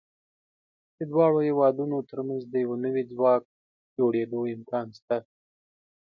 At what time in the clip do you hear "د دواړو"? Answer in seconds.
0.97-1.39